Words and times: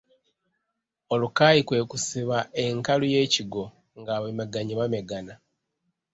Olukaayi 1.13 1.61
kwe 1.67 1.79
kusiba 1.91 2.37
enkalu 2.65 3.05
y’ekigwo 3.13 3.63
ng’abamegganyi 3.99 4.73
bameggana. 4.79 5.33